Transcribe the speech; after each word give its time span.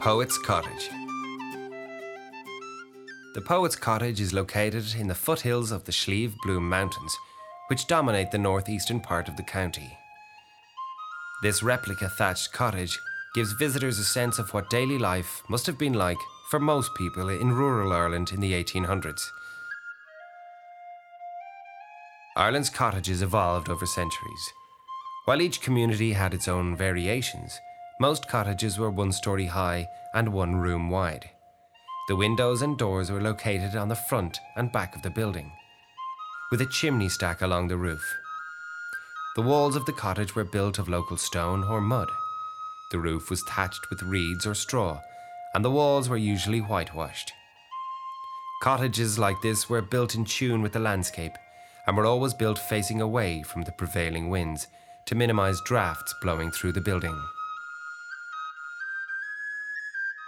Poet's 0.00 0.38
Cottage. 0.38 0.88
The 3.34 3.42
Poet's 3.42 3.76
Cottage 3.76 4.18
is 4.18 4.32
located 4.32 4.94
in 4.98 5.08
the 5.08 5.14
foothills 5.14 5.70
of 5.70 5.84
the 5.84 5.92
Slieve 5.92 6.34
Bloom 6.42 6.66
Mountains, 6.70 7.14
which 7.68 7.86
dominate 7.86 8.30
the 8.30 8.38
northeastern 8.38 9.00
part 9.00 9.28
of 9.28 9.36
the 9.36 9.42
county. 9.42 9.98
This 11.42 11.62
replica 11.62 12.08
thatched 12.08 12.50
cottage 12.50 12.98
gives 13.34 13.52
visitors 13.52 13.98
a 13.98 14.04
sense 14.04 14.38
of 14.38 14.54
what 14.54 14.70
daily 14.70 14.96
life 14.96 15.42
must 15.50 15.66
have 15.66 15.76
been 15.76 15.92
like 15.92 16.16
for 16.48 16.58
most 16.58 16.94
people 16.94 17.28
in 17.28 17.52
rural 17.52 17.92
Ireland 17.92 18.30
in 18.32 18.40
the 18.40 18.54
1800s. 18.54 19.20
Ireland's 22.36 22.70
cottages 22.70 23.20
evolved 23.20 23.68
over 23.68 23.84
centuries. 23.84 24.52
While 25.26 25.42
each 25.42 25.60
community 25.60 26.14
had 26.14 26.32
its 26.32 26.48
own 26.48 26.74
variations, 26.74 27.60
most 28.00 28.26
cottages 28.26 28.78
were 28.78 28.90
one 28.90 29.12
story 29.12 29.44
high 29.44 29.86
and 30.14 30.32
one 30.32 30.56
room 30.56 30.88
wide. 30.88 31.28
The 32.08 32.16
windows 32.16 32.62
and 32.62 32.78
doors 32.78 33.10
were 33.10 33.20
located 33.20 33.76
on 33.76 33.88
the 33.88 33.94
front 33.94 34.40
and 34.56 34.72
back 34.72 34.96
of 34.96 35.02
the 35.02 35.10
building, 35.10 35.52
with 36.50 36.62
a 36.62 36.66
chimney 36.66 37.10
stack 37.10 37.42
along 37.42 37.68
the 37.68 37.76
roof. 37.76 38.02
The 39.36 39.42
walls 39.42 39.76
of 39.76 39.84
the 39.84 39.92
cottage 39.92 40.34
were 40.34 40.44
built 40.44 40.78
of 40.78 40.88
local 40.88 41.18
stone 41.18 41.62
or 41.62 41.82
mud. 41.82 42.08
The 42.90 42.98
roof 42.98 43.28
was 43.28 43.42
thatched 43.42 43.90
with 43.90 44.02
reeds 44.02 44.46
or 44.46 44.54
straw, 44.54 45.00
and 45.54 45.62
the 45.62 45.70
walls 45.70 46.08
were 46.08 46.16
usually 46.16 46.60
whitewashed. 46.60 47.32
Cottages 48.62 49.18
like 49.18 49.40
this 49.42 49.68
were 49.68 49.82
built 49.82 50.14
in 50.14 50.24
tune 50.24 50.62
with 50.62 50.72
the 50.72 50.80
landscape 50.80 51.32
and 51.86 51.96
were 51.96 52.06
always 52.06 52.32
built 52.32 52.58
facing 52.58 53.02
away 53.02 53.42
from 53.42 53.62
the 53.62 53.72
prevailing 53.72 54.30
winds 54.30 54.66
to 55.06 55.14
minimize 55.14 55.60
drafts 55.66 56.14
blowing 56.22 56.50
through 56.50 56.72
the 56.72 56.80
building. 56.80 57.16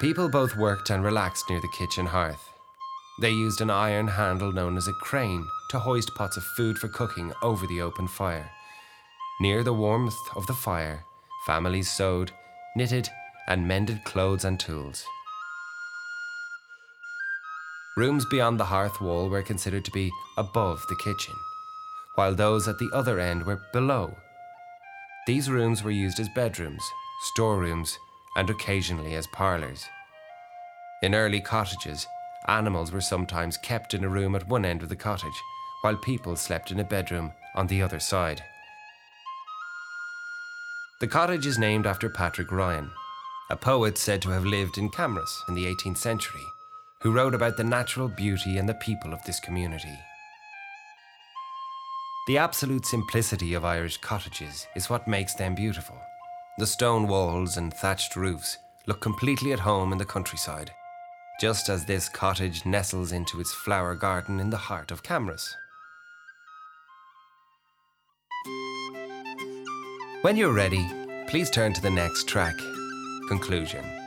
People 0.03 0.29
both 0.29 0.57
worked 0.57 0.91
and 0.91 1.05
relaxed 1.05 1.49
near 1.49 1.61
the 1.61 1.69
kitchen 1.69 2.07
hearth. 2.07 2.51
They 3.21 3.31
used 3.31 3.61
an 3.61 3.71
iron 3.71 4.09
handle 4.09 4.51
known 4.51 4.77
as 4.77 4.89
a 4.89 4.93
crane 4.95 5.47
to 5.71 5.79
hoist 5.79 6.13
pots 6.17 6.37
of 6.37 6.43
food 6.43 6.77
for 6.77 6.89
cooking 6.89 7.33
over 7.41 7.69
the 7.69 7.83
open 7.83 8.09
fire. 8.09 8.51
Near 9.41 9.63
the 9.63 9.73
warmth 9.73 10.19
of 10.35 10.45
the 10.49 10.55
fire, 10.55 11.05
families 11.47 11.89
sewed, 11.89 12.33
knitted, 12.75 13.11
and 13.47 13.69
mended 13.69 14.03
clothes 14.03 14.45
and 14.45 14.59
tools. 14.59 15.05
Rooms 17.97 18.25
beyond 18.29 18.59
the 18.59 18.65
hearth 18.65 19.01
wall 19.01 19.29
were 19.29 19.43
considered 19.43 19.85
to 19.85 19.93
be 19.93 20.11
above 20.37 20.85
the 20.89 20.97
kitchen, 20.97 21.37
while 22.17 22.35
those 22.35 22.67
at 22.67 22.81
the 22.81 22.91
other 22.93 23.21
end 23.21 23.47
were 23.47 23.63
below. 23.73 24.17
These 25.29 25.49
rooms 25.49 25.85
were 25.85 25.93
used 25.93 26.19
as 26.19 26.29
bedrooms, 26.35 26.83
storerooms, 27.21 27.97
and 28.37 28.51
occasionally 28.51 29.15
as 29.15 29.27
parlours. 29.29 29.85
In 31.03 31.15
early 31.15 31.41
cottages, 31.41 32.07
animals 32.49 32.93
were 32.93 33.01
sometimes 33.01 33.57
kept 33.57 33.95
in 33.95 34.05
a 34.05 34.09
room 34.09 34.35
at 34.35 34.49
one 34.49 34.65
end 34.65 34.83
of 34.83 34.89
the 34.89 34.97
cottage, 34.97 35.41
while 35.83 35.97
people 35.97 36.37
slept 36.37 36.71
in 36.71 36.81
a 36.81 36.85
bedroom 36.85 37.33
on 37.55 37.67
the 37.67 37.83
other 37.83 38.01
side. 38.01 38.43
The 41.01 41.09
cottage 41.09 41.47
is 41.47 41.59
named 41.59 41.87
after 41.87 42.09
Patrick 42.09 42.53
Ryan, 42.53 42.91
a 43.51 43.57
poet 43.57 43.99
said 43.99 44.23
to 44.23 44.31
have 44.31 44.47
lived 44.47 44.79
in 44.79 44.89
Camross 44.89 45.43
in 45.49 45.55
the 45.55 45.67
18th 45.67 45.99
century, 45.99 46.47
who 47.01 47.11
wrote 47.11 47.35
about 47.35 47.57
the 47.57 47.65
natural 47.65 48.09
beauty 48.09 48.57
and 48.57 48.69
the 48.69 48.75
people 48.75 49.13
of 49.13 49.23
this 49.25 49.41
community. 49.41 49.99
The 52.29 52.39
absolute 52.39 52.87
simplicity 52.87 53.53
of 53.55 53.65
Irish 53.65 53.97
cottages 53.97 54.69
is 54.77 54.89
what 54.89 55.09
makes 55.09 55.35
them 55.35 55.57
beautiful. 55.57 56.01
The 56.63 56.67
stone 56.69 57.09
walls 57.09 57.57
and 57.57 57.75
thatched 57.75 58.15
roofs 58.15 58.57
look 58.87 59.01
completely 59.01 59.53
at 59.53 59.59
home 59.59 59.91
in 59.91 59.99
the 59.99 60.05
countryside, 60.05 60.71
just 61.41 61.69
as 61.69 61.85
this 61.85 62.09
cottage 62.09 62.65
nestles 62.65 63.11
into 63.11 63.41
its 63.41 63.53
flower 63.53 63.97
garden 63.97 64.39
in 64.39 64.49
the 64.49 64.57
heart 64.57 64.93
of 64.93 65.03
Camross. 65.03 65.57
When 70.21 70.37
you're 70.37 70.53
ready, 70.53 70.89
please 71.27 71.51
turn 71.51 71.73
to 71.73 71.83
the 71.83 71.91
next 71.91 72.29
track 72.29 72.55
Conclusion. 73.27 74.02